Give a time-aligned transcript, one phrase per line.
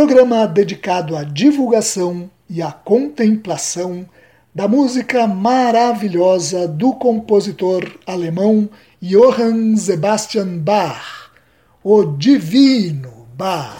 [0.00, 4.06] programa dedicado à divulgação e à contemplação
[4.54, 8.66] da música maravilhosa do compositor alemão
[9.02, 11.30] Johann Sebastian Bach,
[11.84, 13.76] o Divino Bach.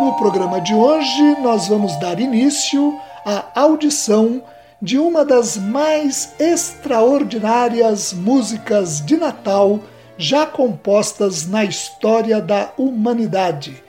[0.00, 4.42] No programa de hoje, nós vamos dar início à audição
[4.82, 9.80] de uma das mais extraordinárias músicas de Natal
[10.16, 13.82] já compostas na história da humanidade,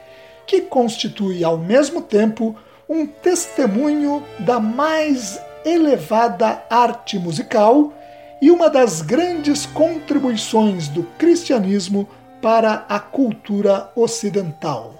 [0.45, 2.55] que constitui ao mesmo tempo
[2.89, 7.93] um testemunho da mais elevada arte musical
[8.41, 12.09] e uma das grandes contribuições do cristianismo
[12.41, 14.95] para a cultura ocidental.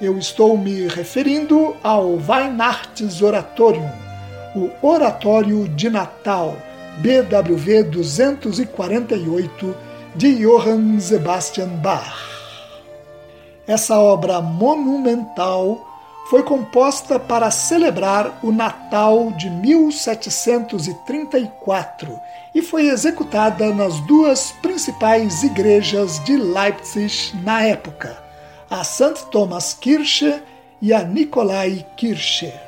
[0.00, 4.05] Eu estou me referindo ao Weihnachtsoratorium,
[4.56, 6.56] o Oratório de Natal,
[6.96, 9.76] BWV 248,
[10.14, 12.16] de Johann Sebastian Bach.
[13.66, 15.86] Essa obra monumental
[16.30, 22.18] foi composta para celebrar o Natal de 1734
[22.54, 28.16] e foi executada nas duas principais igrejas de Leipzig na época,
[28.70, 29.26] a St.
[29.30, 30.42] Thomas Kirche
[30.80, 32.65] e a Nikolai Kirche.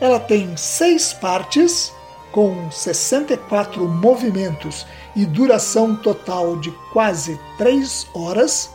[0.00, 1.92] Ela tem seis partes,
[2.30, 4.86] com 64 movimentos
[5.16, 8.70] e duração total de quase três horas,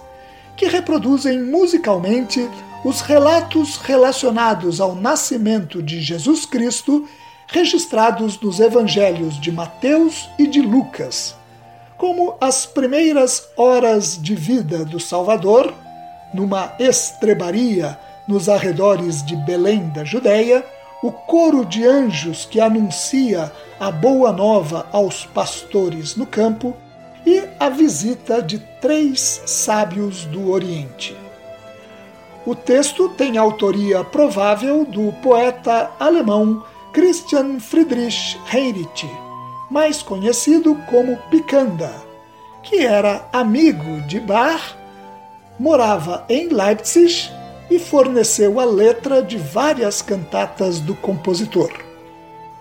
[0.57, 2.47] que reproduzem musicalmente
[2.83, 7.07] os relatos relacionados ao nascimento de Jesus Cristo
[7.47, 11.35] registrados nos evangelhos de Mateus e de Lucas,
[11.97, 15.73] como as primeiras horas de vida do Salvador,
[16.33, 17.97] numa estrebaria
[18.27, 20.65] nos arredores de Belém da Judéia,
[21.03, 26.73] o coro de anjos que anuncia a boa nova aos pastores no campo
[27.25, 31.13] e a visita de três sábios do Oriente.
[32.45, 39.09] O texto tem autoria provável do poeta alemão Christian Friedrich Heinrich,
[39.69, 41.93] mais conhecido como Picanda,
[42.63, 44.77] que era amigo de Bach,
[45.59, 47.29] morava em Leipzig
[47.69, 51.71] e forneceu a letra de várias cantatas do compositor.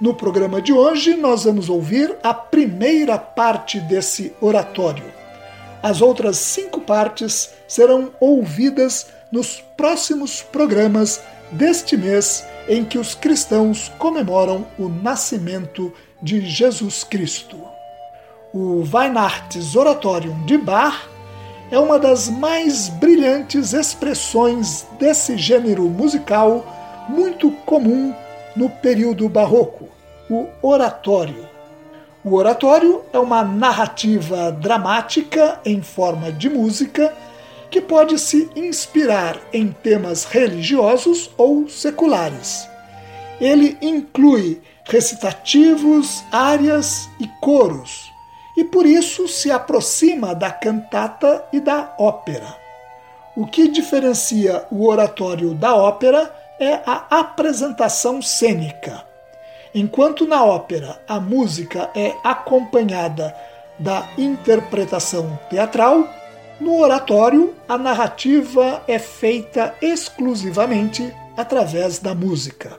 [0.01, 5.05] No programa de hoje, nós vamos ouvir a primeira parte desse oratório.
[5.83, 11.21] As outras cinco partes serão ouvidas nos próximos programas
[11.53, 15.93] deste mês em que os cristãos comemoram o nascimento
[16.23, 17.57] de Jesus Cristo.
[18.53, 21.12] O Weihnachtsoratorium de Bach
[21.73, 28.15] é uma das mais brilhantes expressões desse gênero musical muito comum
[28.55, 29.89] no período barroco,
[30.29, 31.49] o oratório.
[32.23, 37.11] O oratório é uma narrativa dramática em forma de música
[37.71, 42.69] que pode se inspirar em temas religiosos ou seculares.
[43.41, 48.12] Ele inclui recitativos, áreas e coros
[48.57, 52.57] e por isso se aproxima da cantata e da ópera.
[53.35, 59.05] O que diferencia o oratório da ópera é a apresentação cênica.
[59.75, 63.35] Enquanto na ópera a música é acompanhada
[63.79, 66.07] da interpretação teatral,
[66.61, 72.79] no oratório a narrativa é feita exclusivamente através da música.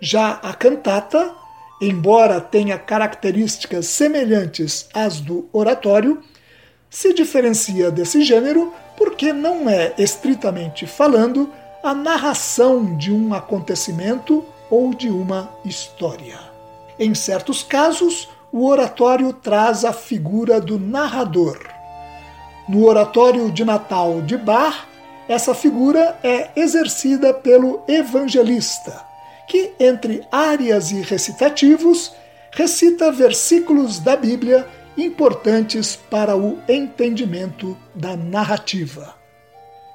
[0.00, 1.34] Já a cantata
[1.80, 6.22] embora tenha características semelhantes às do oratório,
[6.88, 11.50] se diferencia desse gênero porque não é, estritamente falando,
[11.82, 16.38] a narração de um acontecimento ou de uma história.
[16.98, 21.58] Em certos casos, o oratório traz a figura do narrador.
[22.68, 24.86] No oratório de Natal de Bar,
[25.28, 29.02] essa figura é exercida pelo evangelista,
[29.50, 32.12] que, entre áreas e recitativos,
[32.52, 34.64] recita versículos da Bíblia
[34.96, 39.12] importantes para o entendimento da narrativa.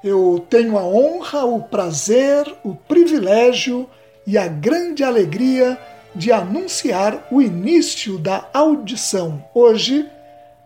[0.03, 3.89] Eu tenho a honra, o prazer, o privilégio
[4.27, 5.79] e a grande alegria
[6.13, 10.05] de anunciar o início da audição hoje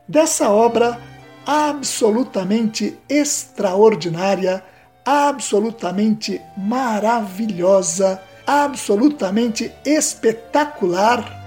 [0.07, 0.99] dessa obra
[1.45, 4.63] absolutamente extraordinária,
[5.05, 11.37] absolutamente maravilhosa, absolutamente espetacular,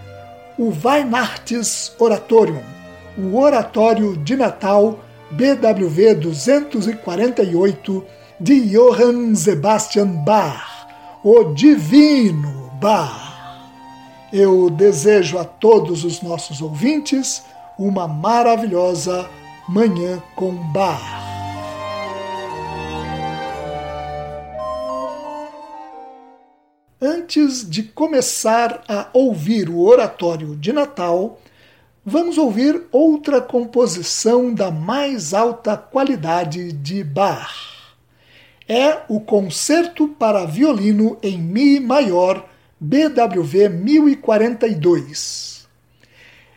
[0.56, 2.62] o Weihnachts Oratorium,
[3.18, 5.00] o Oratório de Natal
[5.32, 8.04] BWV 248
[8.38, 10.86] de Johann Sebastian Bach,
[11.24, 13.32] o Divino Bach.
[14.32, 17.42] Eu desejo a todos os nossos ouvintes
[17.76, 19.28] uma maravilhosa
[19.68, 21.31] Manhã com Bar.
[27.04, 31.40] Antes de começar a ouvir o oratório de Natal,
[32.06, 37.96] vamos ouvir outra composição da mais alta qualidade de Bach.
[38.68, 45.66] É o Concerto para Violino em Mi Maior, BWV 1042.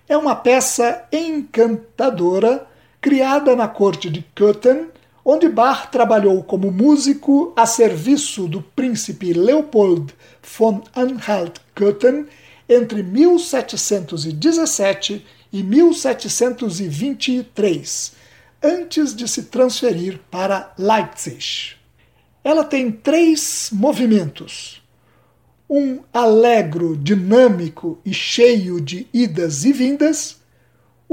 [0.07, 2.67] É uma peça encantadora
[3.01, 4.89] criada na corte de Köthen,
[5.25, 10.13] onde Bach trabalhou como músico a serviço do príncipe Leopold
[10.43, 12.27] von Anhalt-Köthen
[12.69, 18.11] entre 1717 e 1723,
[18.61, 21.73] antes de se transferir para Leipzig.
[22.43, 24.83] Ela tem três movimentos.
[25.67, 30.34] Um alegro, dinâmico e cheio de idas e vindas,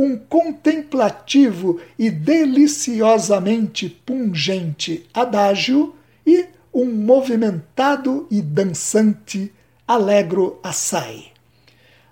[0.02, 5.94] um contemplativo e deliciosamente pungente adágio
[6.26, 9.52] e um movimentado e dançante
[9.86, 11.26] alegro assai.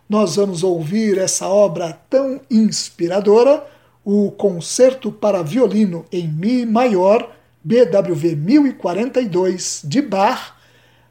[0.09, 3.67] Nós vamos ouvir essa obra tão inspiradora,
[4.05, 7.35] o Concerto para Violino em Mi Maior,
[7.65, 10.55] BWV 1042, de Bach,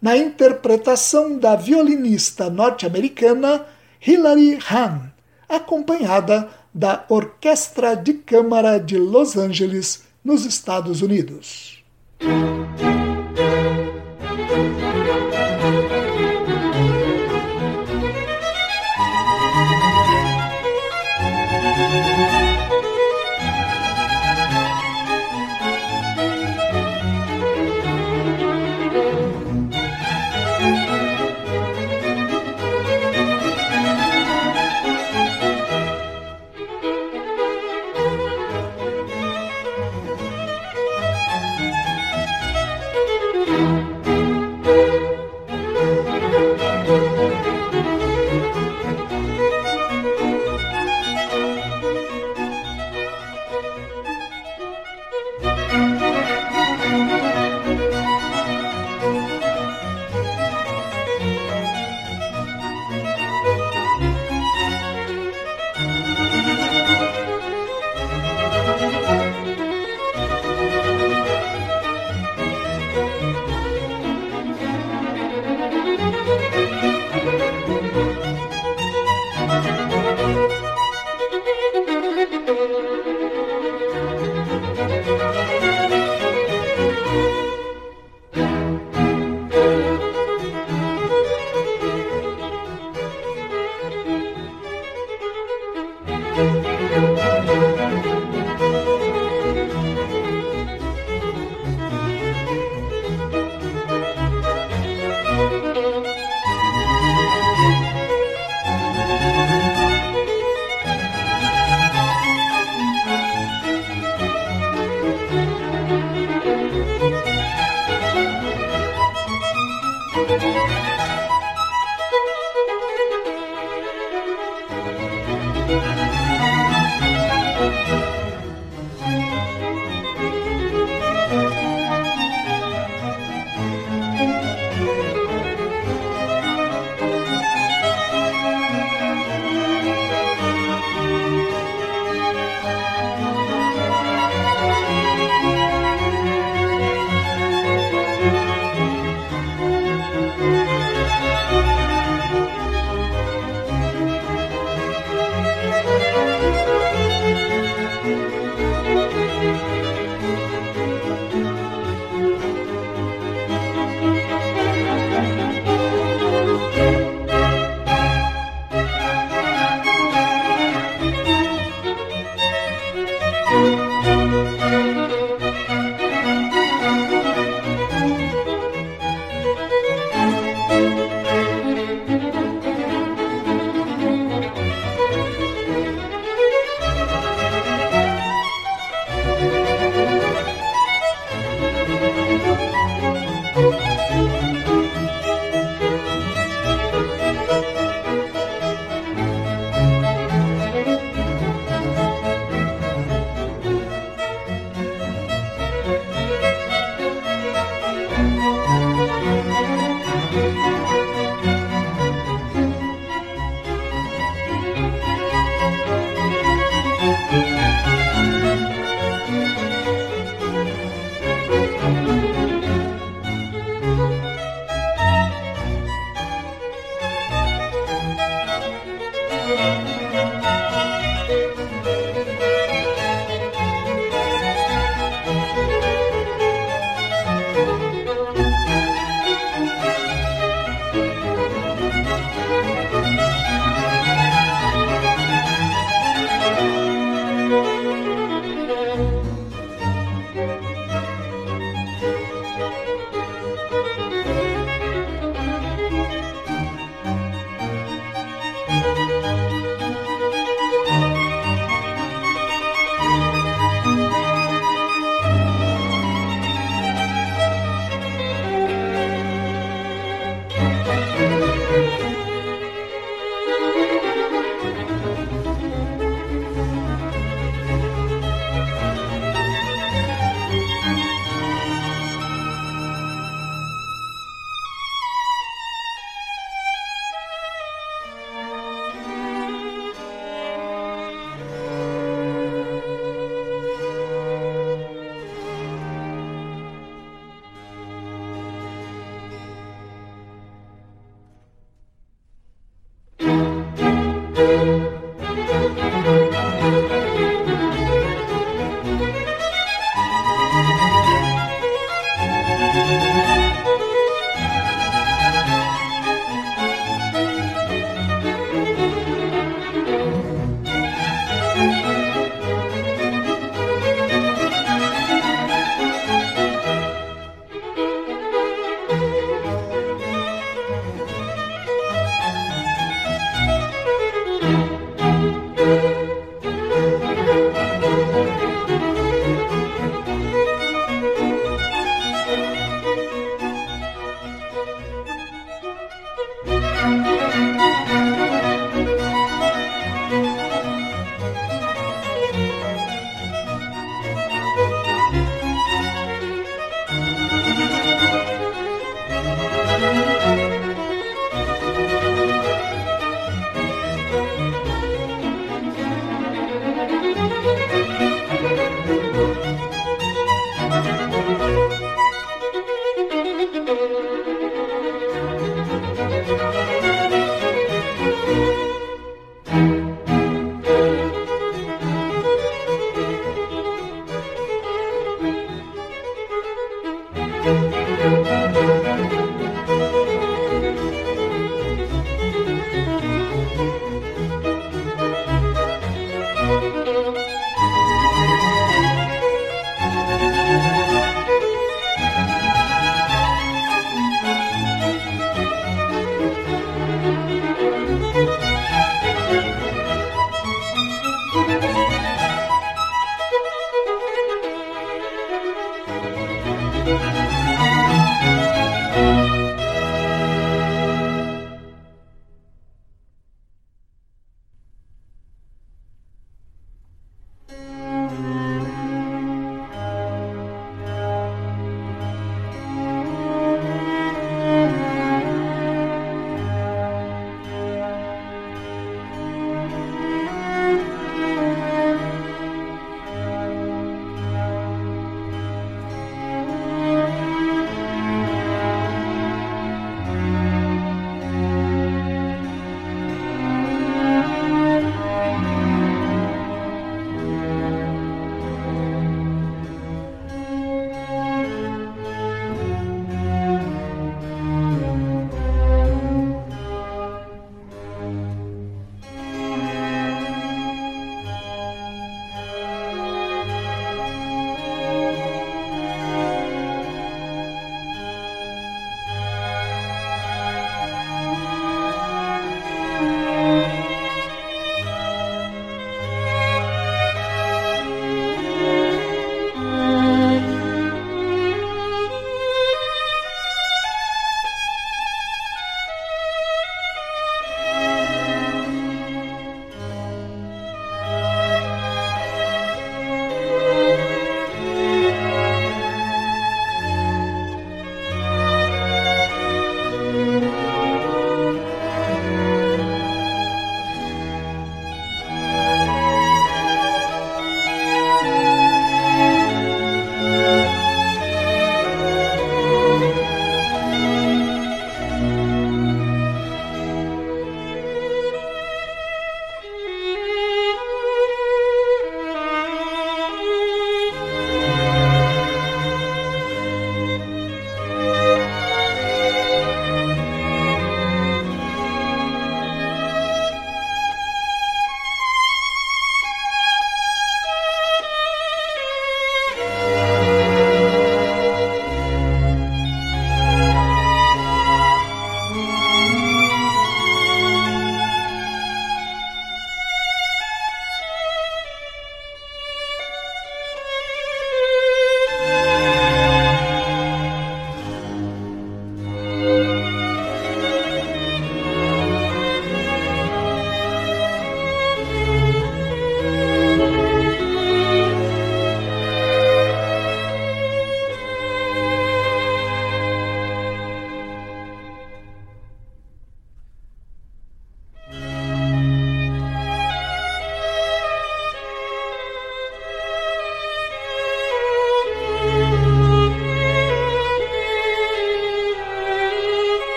[0.00, 3.64] na interpretação da violinista norte-americana
[4.06, 5.16] Hilary Hahn
[5.48, 11.82] acompanhada da Orquestra de Câmara de Los Angeles, nos Estados Unidos.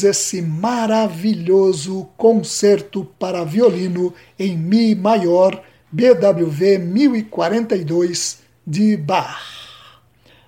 [0.00, 9.40] Ouvimos esse maravilhoso concerto para violino em Mi maior, BWV 1042 de Bach.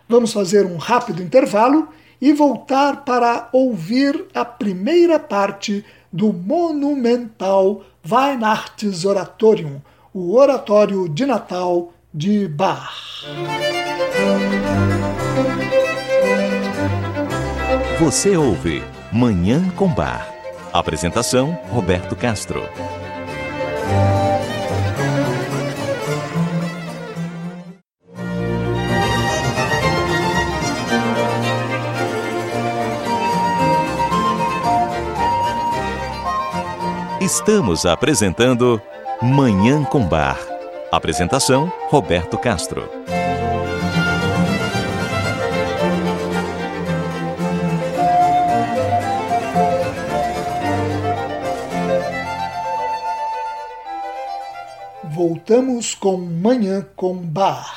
[0.09, 1.88] Vamos fazer um rápido intervalo
[2.21, 9.81] e voltar para ouvir a primeira parte do monumental Weihnachtsoratorium,
[10.12, 13.25] o Oratório de Natal de Bach.
[17.99, 18.83] Você ouve
[19.14, 20.27] Manhã com Bar.
[20.72, 22.62] Apresentação: Roberto Castro.
[37.20, 38.81] Estamos apresentando
[39.20, 40.38] Manhã com Bar.
[40.90, 43.02] Apresentação: Roberto Castro.
[55.42, 57.74] Voltamos com Manhã com Bar.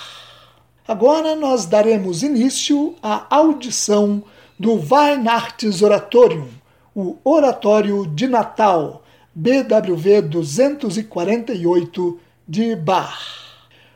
[0.88, 4.24] Agora nós daremos início à audição
[4.60, 6.48] do Weihnachtsoratorium,
[6.94, 9.02] o Oratório de Natal,
[9.34, 13.18] BWV 248 de Bach.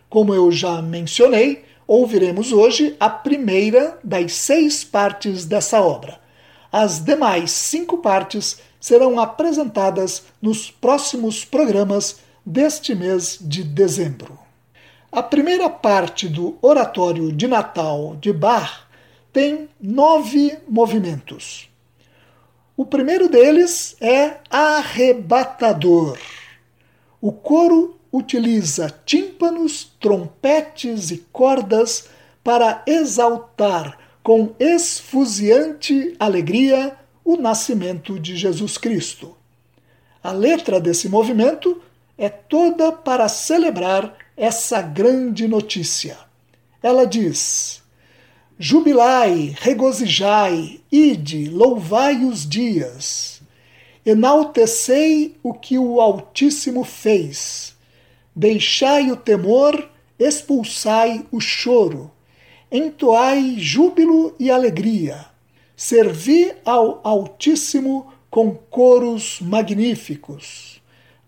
[0.10, 6.20] Como eu já mencionei, ouviremos hoje a primeira das seis partes dessa obra.
[6.72, 12.18] As demais cinco partes serão apresentadas nos próximos programas
[12.50, 14.40] deste mês de dezembro.
[15.12, 18.88] A primeira parte do Oratório de Natal de Bach
[19.32, 21.70] tem nove movimentos.
[22.76, 26.18] O primeiro deles é arrebatador.
[27.22, 32.10] O coro utiliza tímpanos, trompetes e cordas
[32.44, 39.38] para exaltar com esfuziante alegria o nascimento de Jesus Cristo.
[40.24, 41.80] A letra desse movimento
[42.20, 46.18] é toda para celebrar essa grande notícia.
[46.84, 47.82] Ela diz:
[48.60, 53.42] Jubilai, regozijai, ide, louvai os dias.
[54.06, 57.74] Enaltecei o que o Altíssimo fez.
[58.36, 62.12] Deixai o temor, expulsai o choro.
[62.70, 65.26] Entoai júbilo e alegria.
[65.74, 70.79] Servi ao Altíssimo com coros magníficos.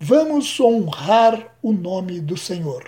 [0.04, 2.86] Vamos honrar o nome do Senhor.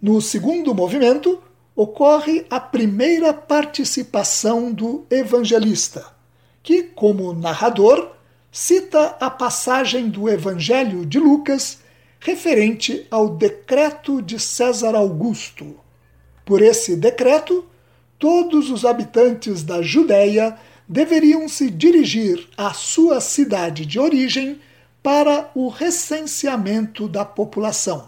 [0.00, 1.42] No segundo movimento,
[1.76, 6.06] ocorre a primeira participação do evangelista,
[6.62, 8.12] que, como narrador,
[8.50, 11.80] cita a passagem do Evangelho de Lucas
[12.18, 15.76] referente ao decreto de César Augusto.
[16.46, 17.62] Por esse decreto,
[18.18, 20.56] todos os habitantes da Judéia
[20.88, 24.58] deveriam se dirigir à sua cidade de origem
[25.04, 28.06] para o recenseamento da população.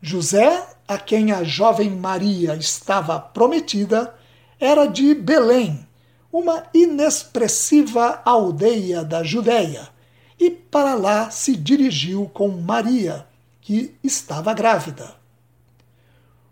[0.00, 4.14] José a quem a jovem Maria estava prometida
[4.58, 5.86] era de Belém,
[6.32, 9.86] uma inexpressiva aldeia da Judéia,
[10.40, 13.26] e para lá se dirigiu com Maria,
[13.60, 15.14] que estava grávida.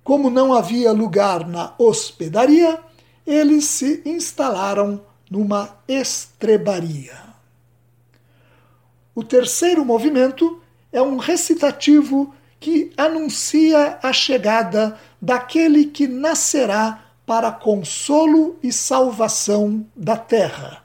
[0.02, 2.78] Como não havia lugar na hospedaria,
[3.26, 7.33] eles se instalaram numa estrebaria.
[9.14, 10.60] O terceiro movimento
[10.92, 20.16] é um recitativo que anuncia a chegada daquele que nascerá para consolo e salvação da
[20.16, 20.84] terra.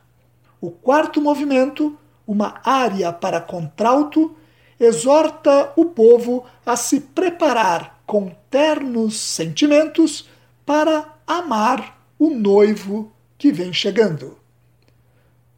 [0.61, 4.35] O quarto movimento, uma área para contralto,
[4.79, 10.29] exorta o povo a se preparar com ternos sentimentos
[10.65, 14.37] para amar o noivo que vem chegando.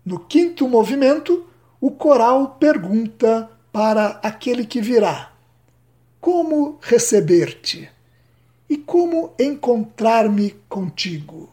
[0.06, 1.46] No quinto movimento,
[1.82, 5.34] o coral pergunta para aquele que virá:
[6.22, 7.90] como receber-te
[8.70, 11.50] e como encontrar-me contigo.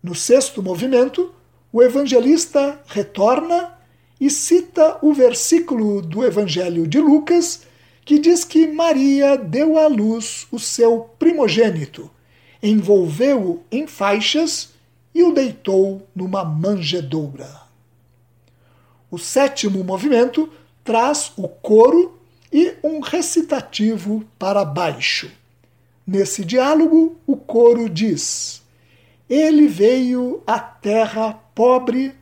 [0.00, 1.34] No sexto movimento,
[1.72, 3.76] o evangelista retorna
[4.20, 7.66] e cita o versículo do Evangelho de Lucas
[8.04, 12.08] que diz que Maria deu à luz o seu primogênito,
[12.62, 14.72] envolveu-o em faixas
[15.12, 17.65] e o deitou numa manjedoura.
[19.10, 20.50] O sétimo movimento
[20.84, 22.18] traz o coro
[22.52, 25.30] e um recitativo para baixo.
[26.06, 28.62] Nesse diálogo, o coro diz:
[29.28, 32.14] Ele veio à terra pobre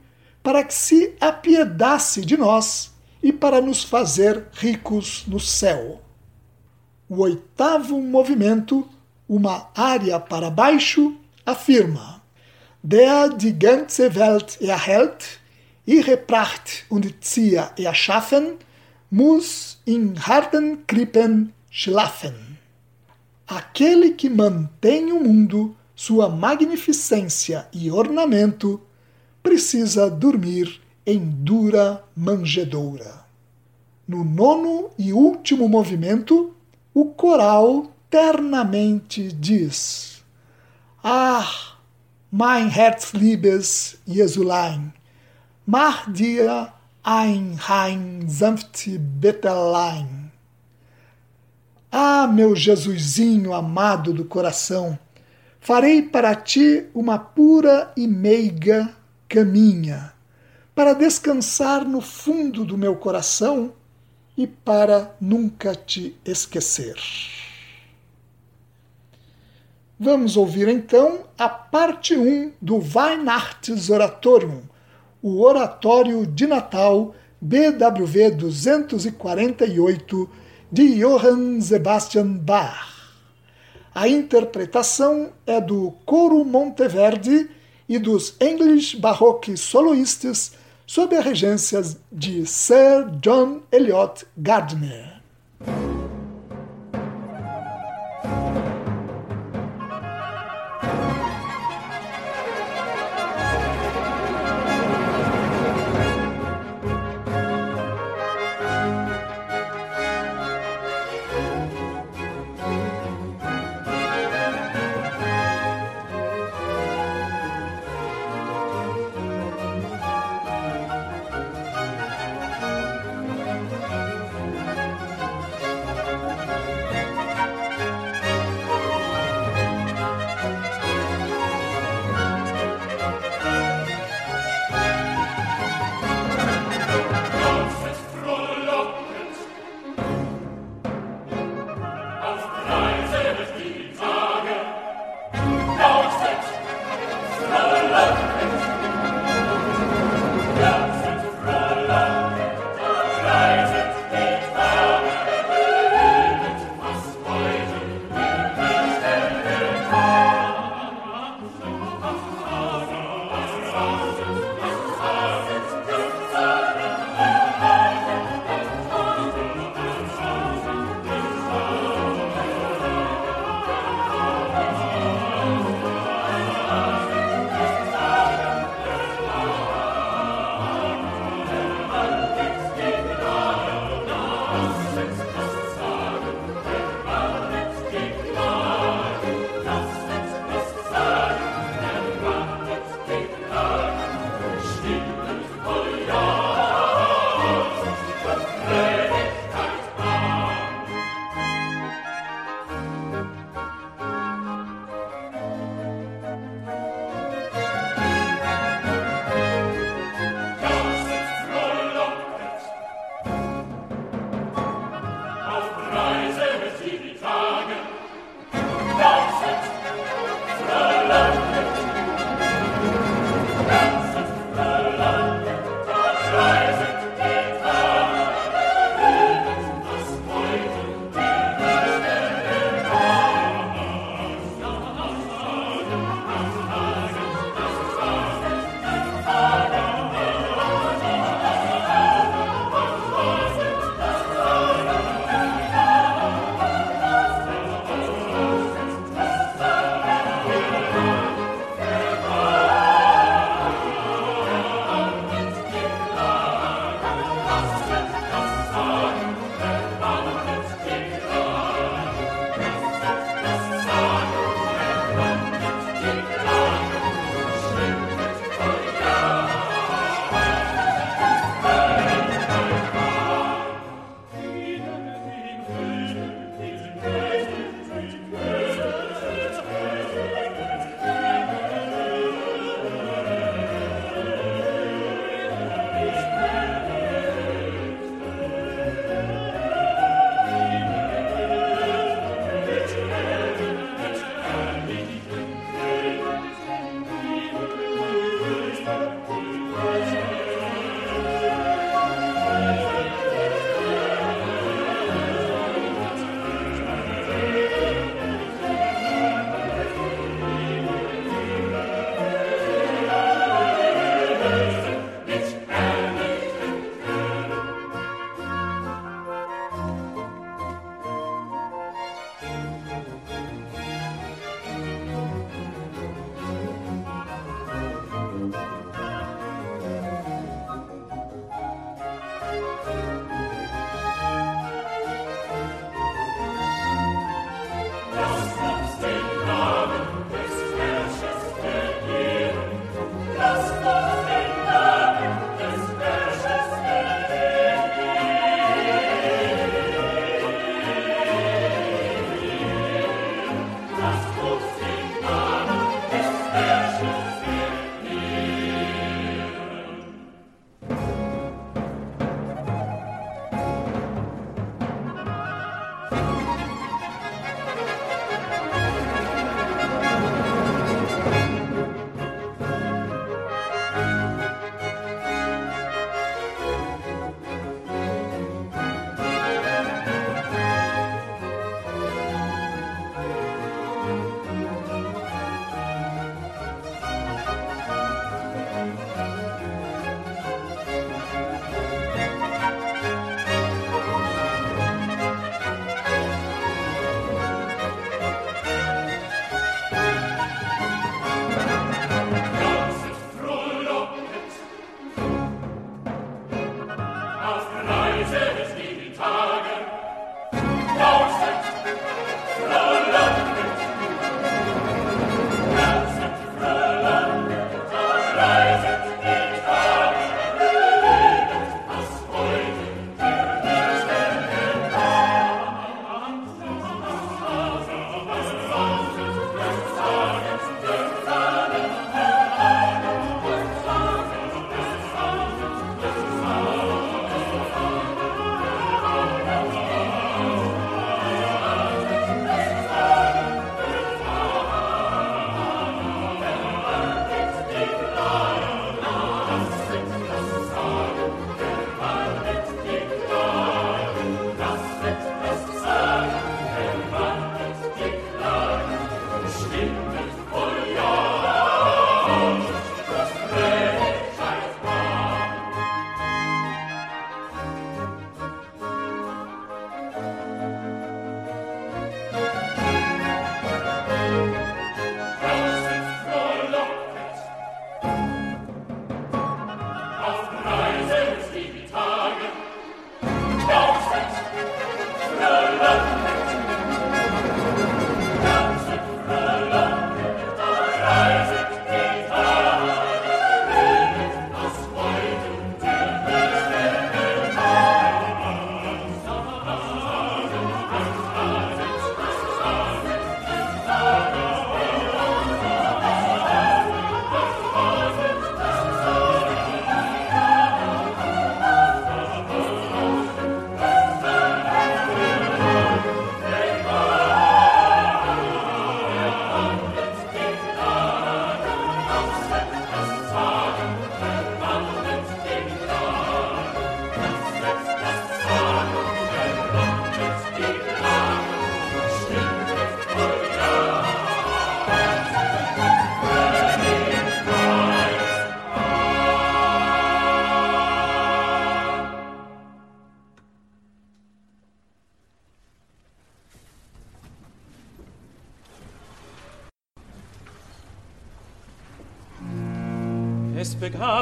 [0.42, 2.92] para que se apiedasse de nós
[3.22, 6.02] e para nos fazer ricos no céu.
[7.08, 8.86] O oitavo movimento,
[9.28, 12.22] uma área para baixo, afirma:
[12.82, 15.40] der die ganze Welt erhält,
[15.86, 18.54] ihre Pracht und Zier erschaffen,
[19.10, 22.34] muss in harten Krippen schlafen.
[23.46, 28.80] Aquele que mantém o mundo, sua magnificência e ornamento,
[29.42, 33.24] precisa dormir em dura manjedoura.
[34.08, 36.54] No nono e último movimento,
[36.94, 40.24] o coral ternamente diz:
[41.02, 41.76] Ah,
[42.30, 44.92] mein Herzliebes Jesulein,
[45.66, 46.72] mach dir
[47.02, 50.30] ein Hein sanft Betelein.
[51.90, 54.98] Ah, meu Jesusinho amado do coração,
[55.60, 58.94] farei para ti uma pura e meiga
[59.28, 60.12] caminha,
[60.74, 63.72] para descansar no fundo do meu coração
[64.36, 66.96] e para nunca te esquecer.
[69.98, 74.62] Vamos ouvir então a parte 1 do Weihnachtsoratorium,
[75.24, 80.30] o Oratório de Natal BWV 248
[80.70, 82.92] de Johann Sebastian Bach.
[83.94, 87.48] A interpretação é do Coro Monteverde
[87.88, 90.52] e dos English Baroque Soloists
[90.86, 91.80] sob a regência
[92.12, 95.13] de Sir John Eliot Gardner.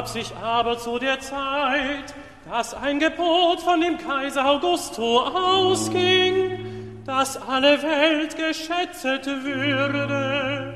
[0.03, 2.13] Begab sich aber zu der Zeit,
[2.49, 10.73] dass ein Gebot von dem Kaiser Augusto ausging, dass alle Welt geschätzet würde.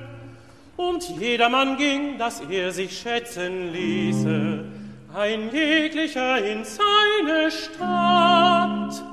[0.77, 4.63] Und jedermann ging, dass er sich schätzen ließe,
[5.13, 9.03] ein jeglicher in seine Stadt.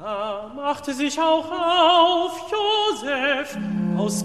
[0.00, 3.56] Da machte sich auch auf Josef
[3.96, 4.24] aus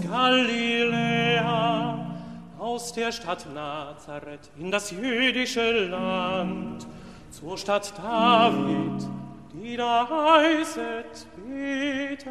[3.06, 6.84] der Stadt Nazareth in das jüdische Land,
[7.30, 9.08] zur Stadt David,
[9.52, 12.26] die da heißet Bethlehem.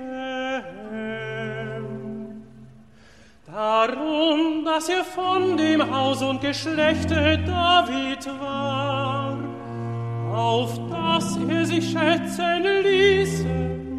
[3.45, 9.37] Darum, dass er von dem Haus und Geschlechte David war,
[10.33, 13.47] auf das er sich schätzen ließe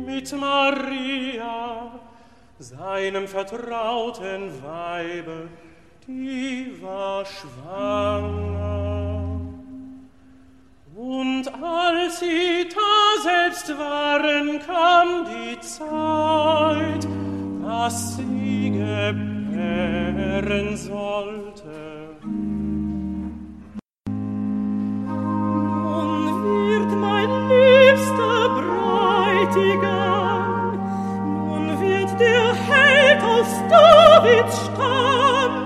[0.04, 1.90] mit Maria,
[2.58, 5.48] seinem vertrauten Weibe,
[6.06, 8.76] die war schwanger.
[10.94, 17.06] Und als sie da selbst waren, kam die Zeit,
[17.62, 19.96] dass sie gebären
[20.76, 22.16] sollte.
[25.04, 28.48] Nun wird mein liebster
[29.48, 30.44] Bräutigam,
[31.48, 35.65] nun wird der Held aus Davids Stamm,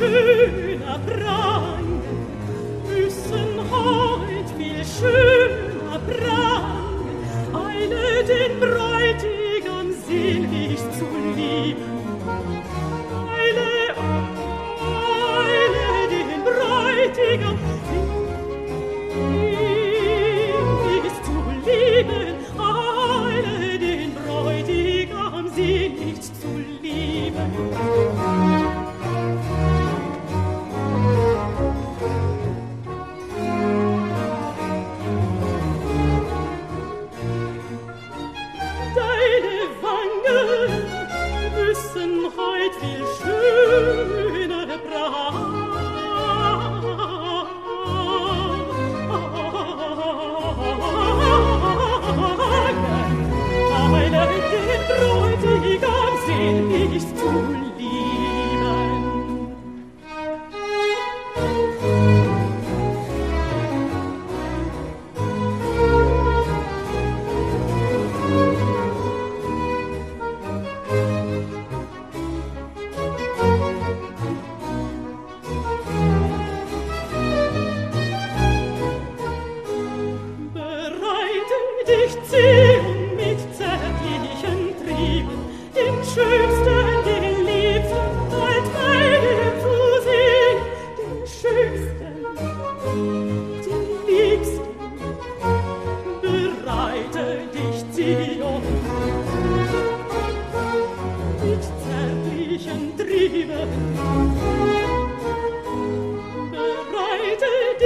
[0.00, 1.89] schöner Preis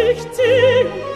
[0.04, 1.13] dich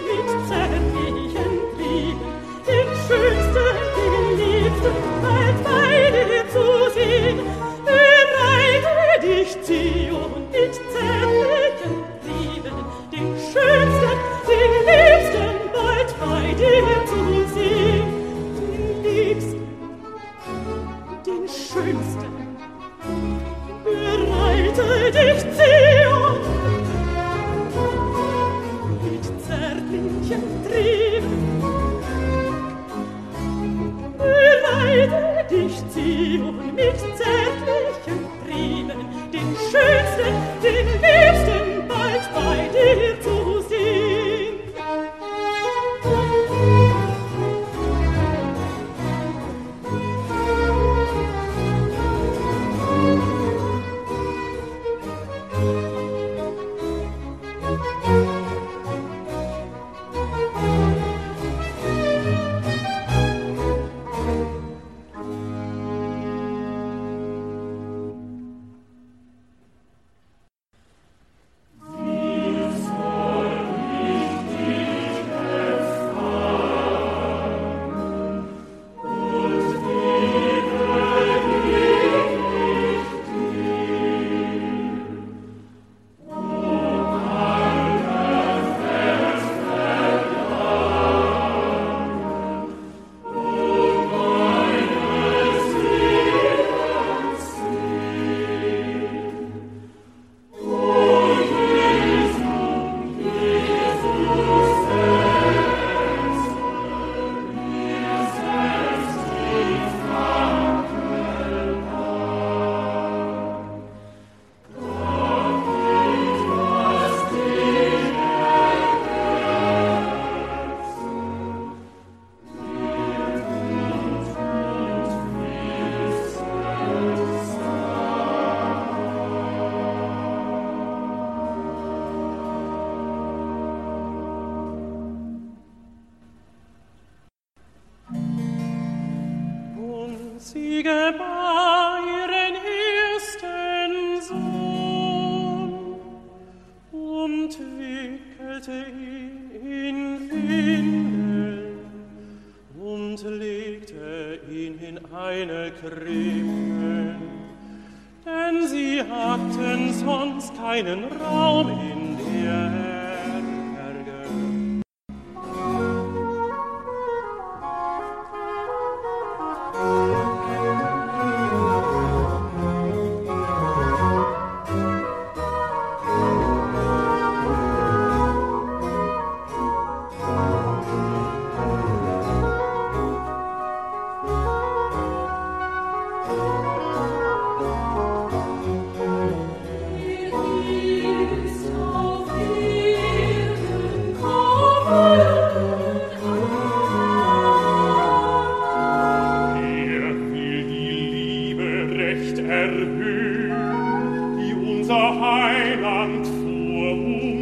[205.81, 207.38] land fuhr um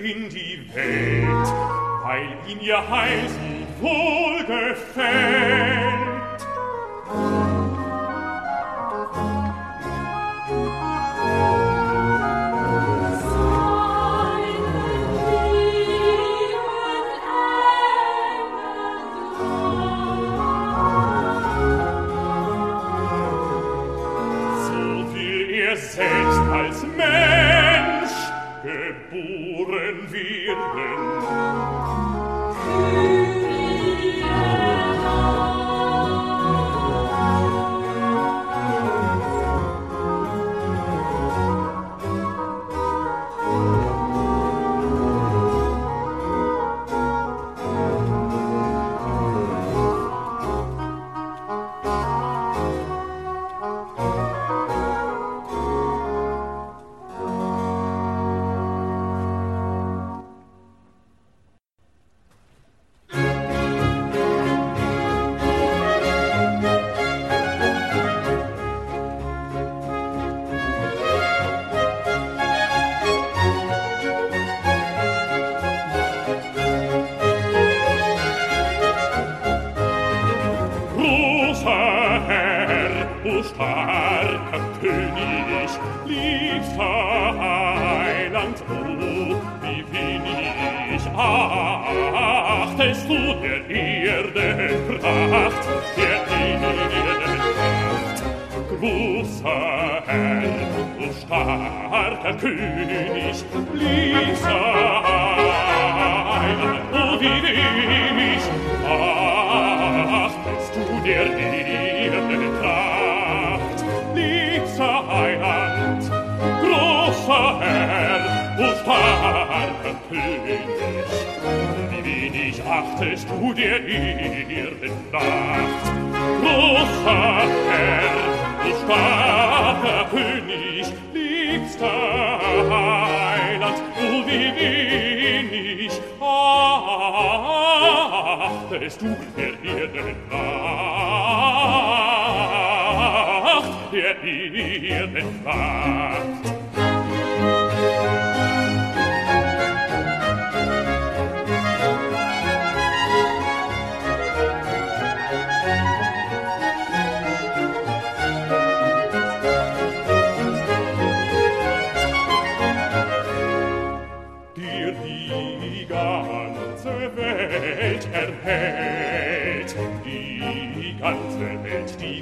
[0.00, 1.48] in die Welt,
[2.02, 3.28] weil ihn ihr Heil
[3.80, 5.77] wohl gefällt.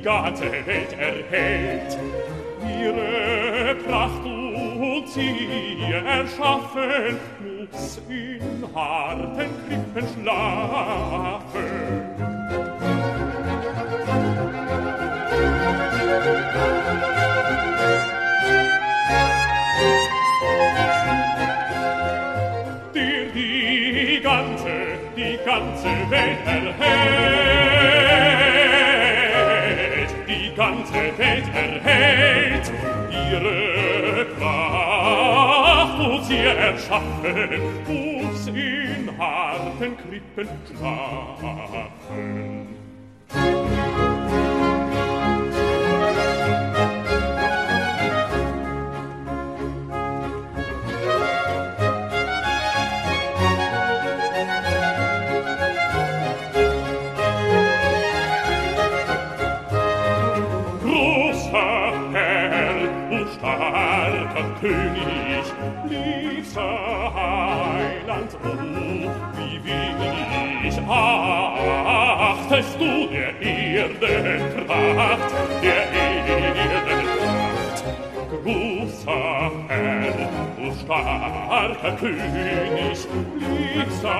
[0.06, 1.98] ganze Welt erhält.
[2.62, 11.35] Ihre Pracht und sie erschaffen, muß in harten Krippen schlagen.
[31.86, 32.72] hält
[33.10, 37.48] ihre Kraft und sie erschaffen,
[37.86, 41.95] wuchs in harten Krippen schlaf.
[81.92, 83.06] König
[83.38, 84.10] lieb sein,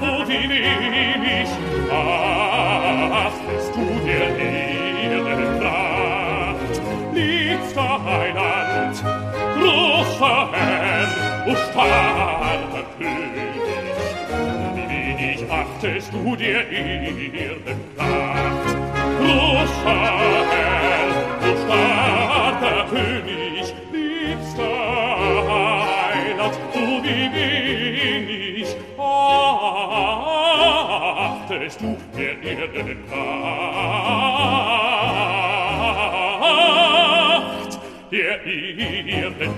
[0.00, 1.48] wo die nämlich
[1.90, 6.74] hast, du dir Ehren bracht.
[7.12, 8.96] Lieb sein Land,
[9.58, 11.08] großer Herr,
[11.46, 13.56] o starker König,
[14.74, 18.76] wie wenig achtest du dir Ehren bracht.
[19.18, 20.00] Großer
[20.50, 20.63] Herr,
[31.54, 34.10] wartest du der Erde Pracht,
[38.10, 39.50] der Erde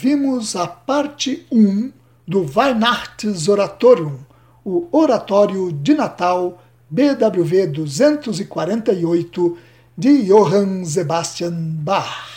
[0.00, 1.92] ouvimos a parte 1
[2.26, 4.16] do Weihnachtsoratorium,
[4.64, 9.58] o Oratório de Natal BWV 248
[9.98, 12.30] de Johann Sebastian Bach.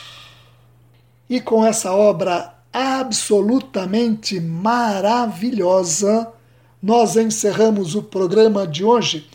[1.30, 6.34] E com essa obra absolutamente maravilhosa,
[6.82, 9.30] nós encerramos o programa de hoje,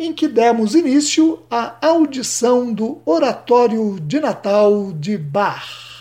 [0.00, 5.91] em que demos início à audição do Oratório de Natal de Bach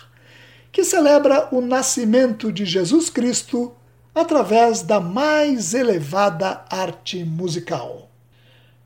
[0.72, 3.74] que celebra o nascimento de Jesus Cristo
[4.14, 8.10] através da mais elevada arte musical.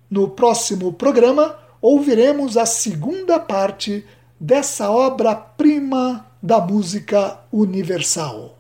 [0.10, 4.06] No próximo programa, ouviremos a segunda parte
[4.40, 8.58] dessa obra-prima da música universal.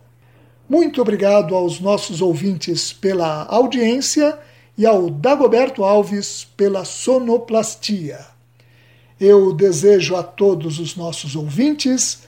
[0.67, 4.37] Muito obrigado aos nossos ouvintes pela audiência
[4.75, 8.25] e ao Dagoberto Alves pela sonoplastia.
[9.19, 12.27] Eu desejo a todos os nossos ouvintes